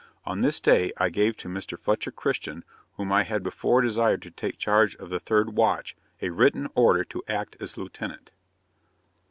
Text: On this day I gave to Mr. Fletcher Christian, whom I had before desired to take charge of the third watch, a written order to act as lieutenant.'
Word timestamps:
On 0.25 0.41
this 0.41 0.59
day 0.59 0.91
I 0.97 1.11
gave 1.11 1.37
to 1.37 1.47
Mr. 1.47 1.77
Fletcher 1.77 2.09
Christian, 2.09 2.65
whom 2.95 3.11
I 3.11 3.21
had 3.21 3.43
before 3.43 3.81
desired 3.81 4.23
to 4.23 4.31
take 4.31 4.57
charge 4.57 4.95
of 4.95 5.11
the 5.11 5.19
third 5.19 5.53
watch, 5.55 5.95
a 6.23 6.29
written 6.31 6.67
order 6.73 7.03
to 7.03 7.23
act 7.27 7.55
as 7.59 7.77
lieutenant.' 7.77 8.31